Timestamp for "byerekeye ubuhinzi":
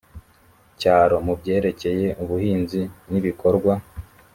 1.39-2.81